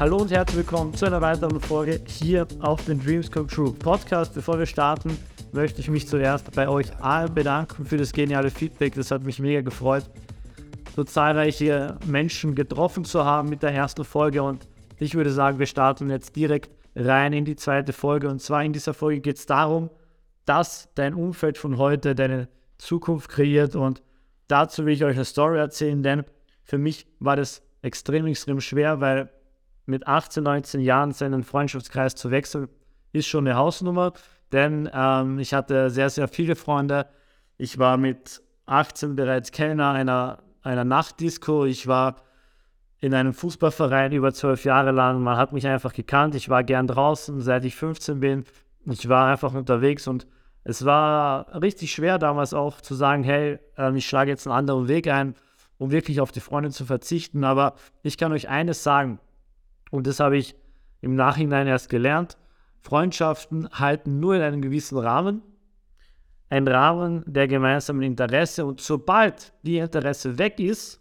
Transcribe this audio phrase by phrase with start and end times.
[0.00, 4.34] Hallo und herzlich willkommen zu einer weiteren Folge hier auf den Dreams Come True Podcast.
[4.34, 5.16] Bevor wir starten,
[5.52, 8.94] möchte ich mich zuerst bei euch allen bedanken für das geniale Feedback.
[8.96, 10.04] Das hat mich mega gefreut,
[10.96, 14.42] so zahlreiche Menschen getroffen zu haben mit der ersten Folge.
[14.42, 14.66] Und
[14.98, 18.28] ich würde sagen, wir starten jetzt direkt rein in die zweite Folge.
[18.28, 19.90] Und zwar in dieser Folge geht es darum,
[20.44, 22.48] dass dein Umfeld von heute deine
[22.78, 23.76] Zukunft kreiert.
[23.76, 24.02] Und
[24.48, 26.24] dazu will ich euch eine Story erzählen, denn
[26.64, 29.30] für mich war das extrem, extrem schwer, weil
[29.86, 32.68] mit 18, 19 Jahren seinen Freundschaftskreis zu wechseln,
[33.12, 34.12] ist schon eine Hausnummer,
[34.52, 37.06] denn ähm, ich hatte sehr, sehr viele Freunde.
[37.56, 41.64] Ich war mit 18 bereits Kellner einer, einer Nachtdisco.
[41.64, 42.16] Ich war
[43.00, 45.22] in einem Fußballverein über zwölf Jahre lang.
[45.22, 46.34] Man hat mich einfach gekannt.
[46.34, 48.44] Ich war gern draußen, seit ich 15 bin.
[48.86, 50.26] Ich war einfach unterwegs und
[50.64, 54.88] es war richtig schwer damals auch zu sagen, hey, äh, ich schlage jetzt einen anderen
[54.88, 55.34] Weg ein,
[55.76, 57.44] um wirklich auf die Freunde zu verzichten.
[57.44, 59.18] Aber ich kann euch eines sagen,
[59.90, 60.54] und das habe ich
[61.00, 62.36] im Nachhinein erst gelernt.
[62.80, 65.42] Freundschaften halten nur in einem gewissen Rahmen.
[66.50, 68.66] Ein Rahmen der gemeinsamen Interesse.
[68.66, 71.00] Und sobald die Interesse weg ist,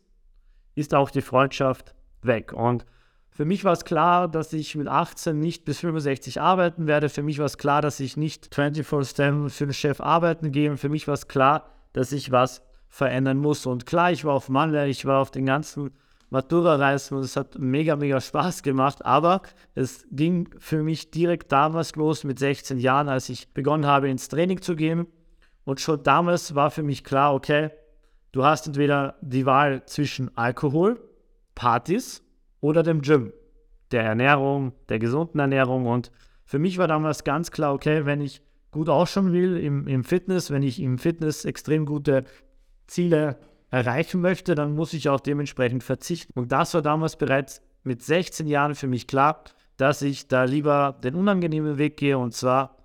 [0.76, 2.54] ist auch die Freundschaft weg.
[2.54, 2.86] Und
[3.30, 7.10] für mich war es klar, dass ich mit 18 nicht bis 65 arbeiten werde.
[7.10, 10.78] Für mich war es klar, dass ich nicht 24-7 für den Chef arbeiten gehe.
[10.78, 13.66] Für mich war es klar, dass ich was verändern muss.
[13.66, 15.92] Und klar, ich war auf Malle, ich war auf den ganzen
[16.34, 19.06] Matura-Reisen und es hat mega, mega Spaß gemacht.
[19.06, 19.44] Aber
[19.76, 24.30] es ging für mich direkt damals los mit 16 Jahren, als ich begonnen habe, ins
[24.30, 25.06] Training zu gehen.
[25.64, 27.70] Und schon damals war für mich klar, okay,
[28.32, 31.00] du hast entweder die Wahl zwischen Alkohol,
[31.54, 32.24] Partys
[32.62, 33.32] oder dem Gym,
[33.92, 35.86] der Ernährung, der gesunden Ernährung.
[35.86, 36.12] Und
[36.46, 40.50] für mich war damals ganz klar, okay, wenn ich gut ausschauen will im, im Fitness,
[40.50, 42.26] wenn ich im Fitness extrem gute
[42.88, 43.38] Ziele
[43.74, 46.40] erreichen möchte, dann muss ich auch dementsprechend verzichten.
[46.40, 49.44] Und das war damals bereits mit 16 Jahren für mich klar,
[49.78, 52.78] dass ich da lieber den unangenehmen Weg gehe und zwar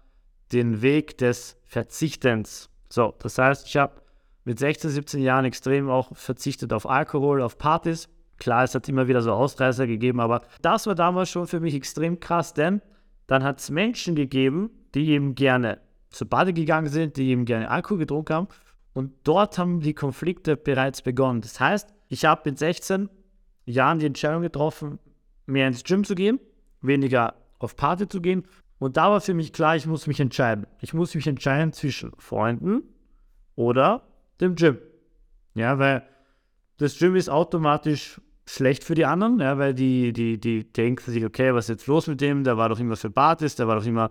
[0.50, 2.71] den Weg des Verzichtens.
[2.88, 4.00] So, das heißt, ich habe
[4.44, 8.09] mit 16, 17 Jahren extrem auch verzichtet auf Alkohol, auf Partys.
[8.38, 11.75] Klar, es hat immer wieder so Ausreißer gegeben, aber das war damals schon für mich
[11.75, 12.81] extrem krass, denn
[13.27, 17.71] dann hat es Menschen gegeben, die eben gerne zur Bade gegangen sind, die eben gerne
[17.71, 18.48] Alkohol getrunken haben
[18.98, 21.41] und dort haben die Konflikte bereits begonnen.
[21.41, 23.09] Das heißt, ich habe mit 16
[23.64, 24.98] Jahren die Entscheidung getroffen,
[25.47, 26.41] mehr ins Gym zu gehen,
[26.81, 28.42] weniger auf Party zu gehen.
[28.81, 30.66] Und da war für mich klar, ich muss mich entscheiden.
[30.81, 32.82] Ich muss mich entscheiden zwischen Freunden
[33.54, 34.03] oder
[34.41, 34.78] dem Gym.
[35.54, 36.03] Ja, weil
[36.78, 41.25] das Gym ist automatisch schlecht für die anderen, ja, weil die, die, die denken sich,
[41.25, 42.42] okay, was ist jetzt los mit dem?
[42.42, 44.10] Der war doch immer für Partys, der war doch immer,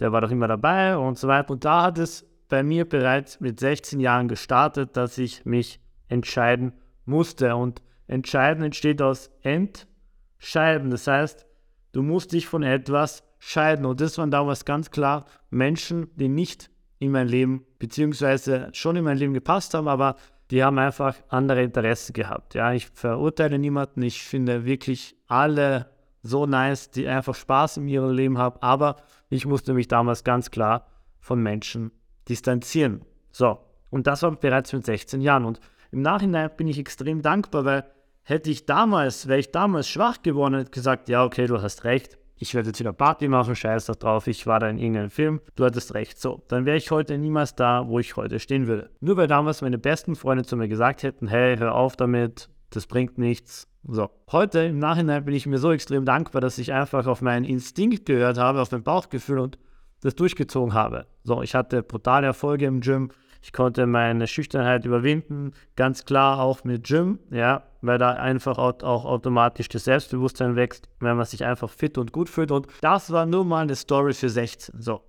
[0.00, 1.52] der war doch immer dabei und so weiter.
[1.52, 6.72] Und da hat es bei mir bereits mit 16 Jahren gestartet, dass ich mich entscheiden
[7.04, 7.56] musste.
[7.56, 10.90] Und entscheiden entsteht aus entscheiden.
[10.90, 11.46] Das heißt,
[11.92, 13.86] du musst dich von etwas scheiden.
[13.86, 19.04] Und das waren damals ganz klar Menschen, die nicht in mein Leben, beziehungsweise schon in
[19.04, 20.16] mein Leben gepasst haben, aber
[20.50, 22.54] die haben einfach andere Interessen gehabt.
[22.54, 24.02] Ja, ich verurteile niemanden.
[24.02, 25.90] Ich finde wirklich alle
[26.22, 28.56] so nice, die einfach Spaß in ihrem Leben haben.
[28.62, 28.96] Aber
[29.28, 30.86] ich musste mich damals ganz klar
[31.18, 31.90] von Menschen
[32.28, 33.02] distanzieren.
[33.30, 33.58] So,
[33.90, 35.44] und das war bereits mit 16 Jahren.
[35.44, 35.60] Und
[35.90, 37.84] im Nachhinein bin ich extrem dankbar, weil
[38.22, 42.18] hätte ich damals, wäre ich damals schwach geworden und gesagt, ja, okay, du hast recht,
[42.38, 45.64] ich werde jetzt wieder Party machen, scheiß drauf, ich war da in irgendeinem Film, du
[45.64, 46.20] hattest recht.
[46.20, 48.90] So, dann wäre ich heute niemals da, wo ich heute stehen würde.
[49.00, 52.86] Nur weil damals meine besten Freunde zu mir gesagt hätten, hey, hör auf damit, das
[52.86, 53.68] bringt nichts.
[53.88, 57.44] So, heute im Nachhinein bin ich mir so extrem dankbar, dass ich einfach auf meinen
[57.44, 59.58] Instinkt gehört habe, auf mein Bauchgefühl und
[60.02, 61.06] das durchgezogen habe.
[61.22, 63.10] So, ich hatte brutale Erfolge im Gym.
[63.42, 68.82] Ich konnte meine Schüchternheit überwinden, ganz klar auch mit Gym, ja, weil da einfach auch,
[68.82, 72.50] auch automatisch das Selbstbewusstsein wächst, wenn man sich einfach fit und gut fühlt.
[72.50, 74.80] Und das war nur mal eine Story für 16.
[74.80, 75.02] So,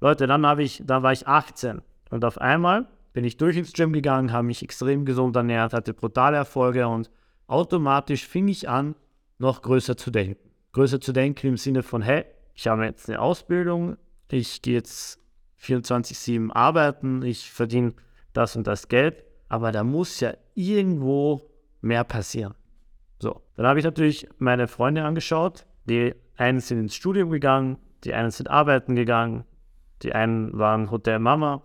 [0.00, 3.72] Leute, dann habe ich, dann war ich 18 und auf einmal bin ich durch ins
[3.72, 7.10] Gym gegangen, habe mich extrem gesund ernährt, hatte brutale Erfolge und
[7.46, 8.94] automatisch fing ich an,
[9.38, 10.50] noch größer zu denken.
[10.72, 13.96] Größer zu denken im Sinne von, hey, ich habe jetzt eine Ausbildung,
[14.30, 15.18] ich gehe jetzt
[15.62, 17.94] 24-7 arbeiten, ich verdiene
[18.32, 21.42] das und das Geld, aber da muss ja irgendwo
[21.80, 22.54] mehr passieren.
[23.18, 25.66] So, dann habe ich natürlich meine Freunde angeschaut.
[25.86, 29.44] Die einen sind ins Studium gegangen, die einen sind arbeiten gegangen,
[30.02, 31.62] die einen waren Hotel Mama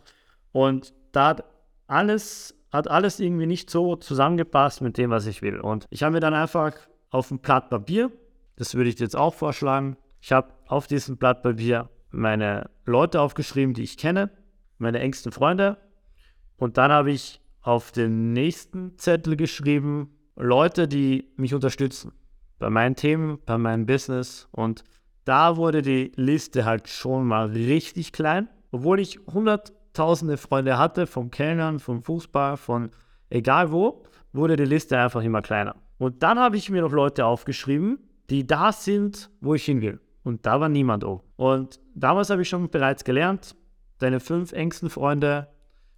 [0.52, 1.44] und da hat
[1.88, 5.60] alles, hat alles irgendwie nicht so zusammengepasst mit dem, was ich will.
[5.60, 6.74] Und ich habe mir dann einfach
[7.12, 8.12] auf ein Blatt Papier,
[8.56, 13.20] das würde ich dir jetzt auch vorschlagen, ich habe auf diesem Blatt Papier meine Leute
[13.20, 14.30] aufgeschrieben, die ich kenne,
[14.78, 15.78] meine engsten Freunde.
[16.58, 22.14] Und dann habe ich auf den nächsten Zettel geschrieben, Leute, die mich unterstützen.
[22.60, 24.48] bei meinen Themen, bei meinem Business.
[24.52, 24.86] Und
[25.26, 31.30] da wurde die Liste halt schon mal richtig klein, obwohl ich hunderttausende Freunde hatte, vom
[31.30, 32.92] Kellnern, vom Fußball, von
[33.30, 35.76] egal wo, wurde die Liste einfach immer kleiner.
[35.98, 38.00] Und dann habe ich mir noch Leute aufgeschrieben,
[38.30, 40.00] die da sind, wo ich hin will.
[40.24, 41.24] Und da war niemand oben.
[41.36, 43.56] Und damals habe ich schon bereits gelernt,
[44.00, 45.50] deine fünf engsten Freunde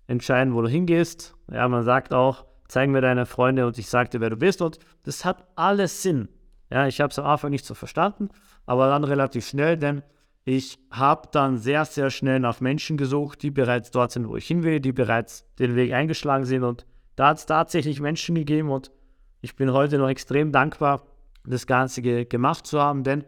[0.07, 1.35] entscheiden, wo du hingehst.
[1.51, 4.61] Ja, man sagt auch, zeig mir deine Freunde und ich sage dir, wer du bist.
[4.61, 6.29] Und das hat alles Sinn.
[6.71, 8.29] Ja, ich habe es am Anfang nicht so verstanden,
[8.65, 10.01] aber dann relativ schnell, denn
[10.43, 14.47] ich habe dann sehr, sehr schnell nach Menschen gesucht, die bereits dort sind, wo ich
[14.47, 16.63] hin will, die bereits den Weg eingeschlagen sind.
[16.63, 16.85] Und
[17.15, 18.91] da hat es tatsächlich Menschen gegeben und
[19.41, 21.03] ich bin heute noch extrem dankbar,
[21.45, 23.23] das Ganze ge gemacht zu haben, denn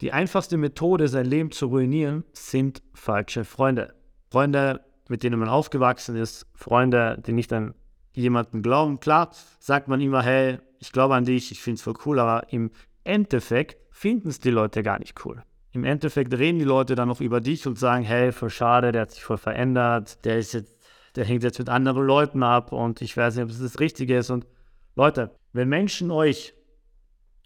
[0.00, 3.94] die einfachste Methode, sein Leben zu ruinieren, sind falsche Freunde.
[4.30, 7.74] Freunde, mit denen man aufgewachsen ist, Freunde, die nicht an
[8.12, 9.00] jemanden glauben.
[9.00, 12.52] Klar, sagt man immer, hey, ich glaube an dich, ich finde es voll cool, aber
[12.52, 12.70] im
[13.04, 15.42] Endeffekt finden es die Leute gar nicht cool.
[15.72, 19.02] Im Endeffekt reden die Leute dann noch über dich und sagen, hey, voll schade, der
[19.02, 20.76] hat sich voll verändert, der ist jetzt,
[21.14, 24.16] der hängt jetzt mit anderen Leuten ab und ich weiß nicht, ob es das Richtige
[24.18, 24.30] ist.
[24.30, 24.46] Und
[24.94, 26.54] Leute, wenn Menschen euch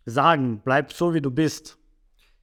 [0.06, 1.79] sagen, bleib so wie du bist,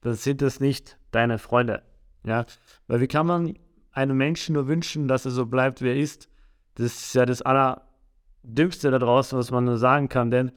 [0.00, 1.82] dann sind das nicht deine Freunde.
[2.24, 2.44] Ja,
[2.86, 3.54] weil wie kann man
[3.92, 6.28] einem Menschen nur wünschen, dass er so bleibt, wie er ist?
[6.74, 10.52] Das ist ja das Allerdümmste da draußen, was man nur sagen kann, denn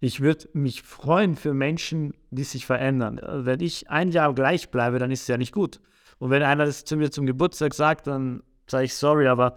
[0.00, 3.20] ich würde mich freuen für Menschen, die sich verändern.
[3.22, 5.80] Wenn ich ein Jahr gleich bleibe, dann ist es ja nicht gut.
[6.18, 9.56] Und wenn einer das zu mir zum Geburtstag sagt, dann sage ich sorry, aber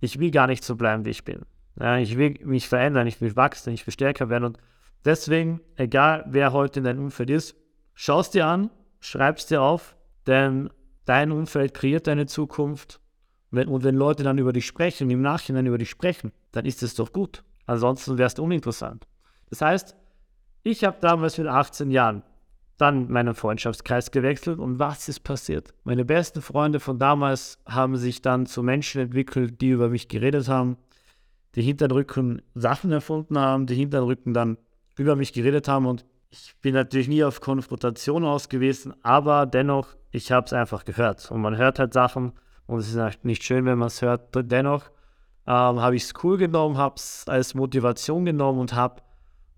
[0.00, 1.42] ich will gar nicht so bleiben, wie ich bin.
[1.78, 4.44] Ja, ich will mich verändern, ich will wachsen, ich will stärker werden.
[4.44, 4.58] Und
[5.04, 7.56] deswegen, egal wer heute in deinem Umfeld ist,
[7.94, 8.70] schau es dir an,
[9.00, 9.96] schreib es dir auf,
[10.26, 10.70] denn
[11.04, 13.00] dein Umfeld kreiert deine Zukunft.
[13.50, 16.94] Und wenn Leute dann über dich sprechen, im Nachhinein über dich sprechen, dann ist es
[16.94, 17.44] doch gut.
[17.66, 19.06] Ansonsten wäre es uninteressant.
[19.48, 19.96] Das heißt,
[20.64, 22.22] ich habe damals mit 18 Jahren
[22.76, 25.72] dann meinen Freundschaftskreis gewechselt und was ist passiert?
[25.84, 30.48] Meine besten Freunde von damals haben sich dann zu Menschen entwickelt, die über mich geredet
[30.48, 30.76] haben,
[31.54, 34.58] die hinter den Rücken Sachen erfunden haben, die hinter den Rücken dann
[34.96, 39.94] über mich geredet haben und ich bin natürlich nie auf Konfrontation aus gewesen, aber dennoch,
[40.10, 42.32] ich habe es einfach gehört und man hört halt Sachen
[42.66, 44.30] und es ist nicht schön, wenn man es hört.
[44.34, 44.90] Dennoch
[45.46, 49.02] ähm, habe ich es cool genommen, habe es als Motivation genommen und habe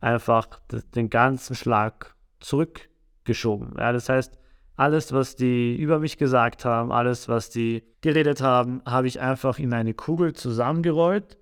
[0.01, 0.49] einfach
[0.95, 3.75] den ganzen Schlag zurückgeschoben.
[3.79, 4.39] Ja, das heißt,
[4.77, 9.59] alles, was die über mich gesagt haben, alles, was die geredet haben, habe ich einfach
[9.59, 11.39] in eine Kugel zusammengerollt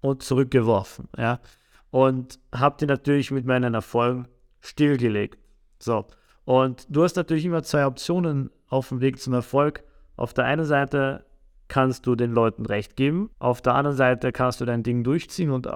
[0.00, 1.08] und zurückgeworfen.
[1.16, 1.38] Ja,
[1.90, 4.26] und habe die natürlich mit meinen Erfolgen
[4.62, 5.38] stillgelegt.
[5.78, 6.06] So,
[6.44, 9.84] und du hast natürlich immer zwei Optionen auf dem Weg zum Erfolg.
[10.16, 11.24] Auf der einen Seite
[11.68, 15.50] kannst du den Leuten recht geben, auf der anderen Seite kannst du dein Ding durchziehen
[15.50, 15.68] und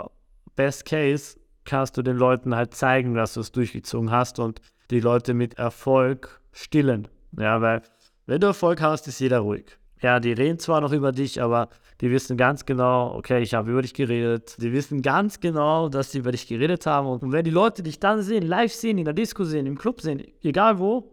[0.55, 4.61] best case kannst du den Leuten halt zeigen, dass du es durchgezogen hast und
[4.91, 7.09] die Leute mit Erfolg stillen.
[7.39, 7.83] Ja, weil
[8.27, 9.79] wenn du Erfolg hast, ist jeder ruhig.
[10.03, 11.69] Ja, die reden zwar noch über dich, aber
[12.01, 14.57] die wissen ganz genau, okay, ich habe über dich geredet.
[14.61, 17.07] Die wissen ganz genau, dass sie über dich geredet haben.
[17.07, 20.01] Und wenn die Leute dich dann sehen, live sehen, in der Disco sehen, im Club
[20.03, 21.13] sehen, egal wo,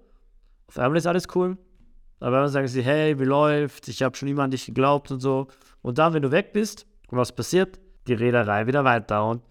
[0.67, 1.57] auf einmal ist alles cool.
[2.19, 3.87] Aber dann sagen sie, hey, wie läuft's?
[3.87, 5.47] Ich habe schon immer an dich geglaubt und so.
[5.81, 7.79] Und dann, wenn du weg bist, und was passiert?
[8.07, 9.27] Die Reederei wieder weiter.
[9.27, 9.43] Und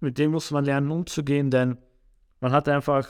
[0.00, 1.78] mit dem muss man lernen umzugehen, denn
[2.40, 3.08] man hat einfach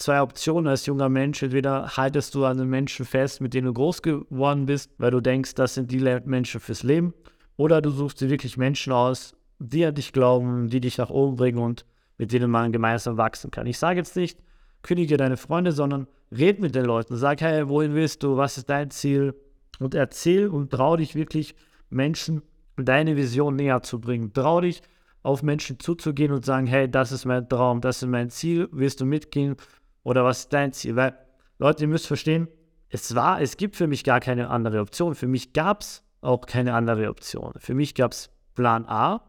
[0.00, 1.42] zwei Optionen als junger Mensch.
[1.42, 5.20] Entweder haltest du an den Menschen fest, mit denen du groß geworden bist, weil du
[5.20, 7.14] denkst, das sind die Menschen fürs Leben.
[7.56, 11.36] Oder du suchst dir wirklich Menschen aus, die an dich glauben, die dich nach oben
[11.36, 11.84] bringen und
[12.16, 13.66] mit denen man gemeinsam wachsen kann.
[13.66, 14.42] Ich sage jetzt nicht,
[14.82, 17.16] kündige deine Freunde, sondern red mit den Leuten.
[17.16, 18.36] Sag, hey, wohin willst du?
[18.36, 19.34] Was ist dein Ziel?
[19.78, 21.54] Und erzähl und trau dich wirklich,
[21.90, 22.42] Menschen
[22.76, 24.32] deine Vision näher zu bringen.
[24.32, 24.82] Trau dich,
[25.22, 29.00] auf Menschen zuzugehen und sagen, hey, das ist mein Traum, das ist mein Ziel, willst
[29.00, 29.56] du mitgehen
[30.02, 30.96] oder was ist dein Ziel?
[30.96, 31.16] Weil,
[31.58, 32.48] Leute, ihr müsst verstehen,
[32.88, 35.14] es war, es gibt für mich gar keine andere Option.
[35.14, 37.52] Für mich gab es auch keine andere Option.
[37.58, 39.22] Für mich gab es Plan A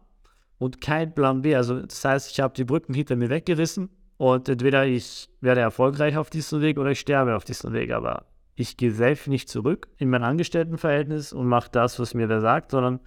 [0.57, 1.55] und kein Plan B.
[1.55, 6.17] Also das heißt, ich habe die Brücken hinter mir weggerissen und entweder ich werde erfolgreich
[6.17, 7.91] auf diesem Weg oder ich sterbe auf diesem Weg.
[7.91, 8.25] Aber
[8.55, 12.71] ich gehe selbst nicht zurück in mein Angestelltenverhältnis und mache das, was mir wer sagt,
[12.71, 12.99] sondern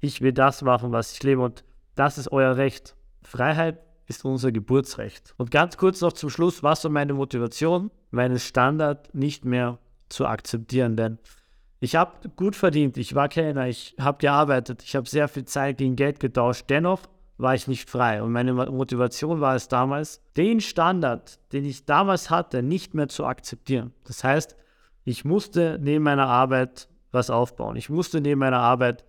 [0.00, 1.42] ich will das machen, was ich lebe.
[1.42, 2.94] Und das ist euer Recht.
[3.22, 5.34] Freiheit ist unser Geburtsrecht.
[5.36, 10.26] Und ganz kurz noch zum Schluss, was war meine Motivation, meinen Standard nicht mehr zu
[10.26, 11.18] akzeptieren, denn
[11.80, 15.78] ich habe gut verdient, ich war Kellner, ich habe gearbeitet, ich habe sehr viel Zeit
[15.78, 17.02] gegen Geld getauscht, dennoch
[17.36, 18.20] war ich nicht frei.
[18.20, 23.24] Und meine Motivation war es damals, den Standard, den ich damals hatte, nicht mehr zu
[23.26, 23.92] akzeptieren.
[24.04, 24.56] Das heißt,
[25.04, 27.76] ich musste neben meiner Arbeit was aufbauen.
[27.76, 29.04] Ich musste neben meiner Arbeit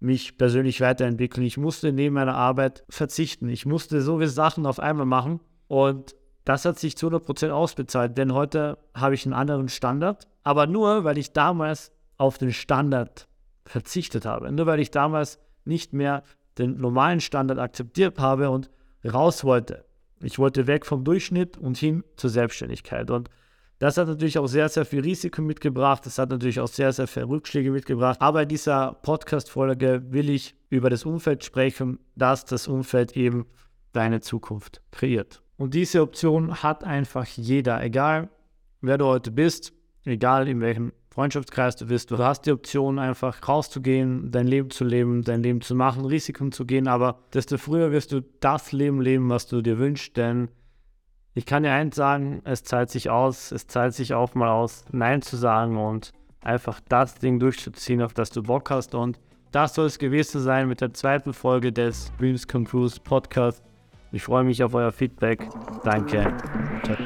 [0.00, 1.46] mich persönlich weiterentwickeln.
[1.46, 3.48] Ich musste neben meiner Arbeit verzichten.
[3.48, 5.40] Ich musste so viele Sachen auf einmal machen.
[5.68, 10.68] Und das hat sich zu 100% ausbezahlt, denn heute habe ich einen anderen Standard, aber
[10.68, 13.26] nur, weil ich damals auf den Standard
[13.64, 14.52] verzichtet habe.
[14.52, 16.22] Nur weil ich damals nicht mehr
[16.56, 18.70] den normalen Standard akzeptiert habe und
[19.04, 19.84] raus wollte.
[20.22, 23.10] Ich wollte weg vom Durchschnitt und hin zur Selbstständigkeit.
[23.10, 23.28] Und
[23.78, 26.06] das hat natürlich auch sehr, sehr viel Risiko mitgebracht.
[26.06, 28.20] Das hat natürlich auch sehr, sehr viele Rückschläge mitgebracht.
[28.20, 33.46] Aber in dieser Podcast-Folge will ich über das Umfeld sprechen, dass das Umfeld eben
[33.92, 35.42] deine Zukunft kreiert.
[35.58, 38.30] Und diese Option hat einfach jeder, egal
[38.80, 39.72] wer du heute bist,
[40.04, 42.10] egal in welchem Freundschaftskreis du bist.
[42.10, 46.52] Du hast die Option, einfach rauszugehen, dein Leben zu leben, dein Leben zu machen, Risiken
[46.52, 50.48] zu gehen, aber desto früher wirst du das Leben leben, was du dir wünschst, denn
[51.36, 54.86] ich kann dir eins sagen, es zahlt sich aus, es zahlt sich auch mal aus,
[54.90, 58.94] Nein zu sagen und einfach das Ding durchzuziehen, auf das du Bock hast.
[58.94, 59.20] Und
[59.52, 62.64] das soll es gewesen sein mit der zweiten Folge des Dreams Come
[63.04, 63.62] Podcast.
[64.12, 65.46] Ich freue mich auf euer Feedback.
[65.84, 66.34] Danke.
[66.84, 66.96] Ciao.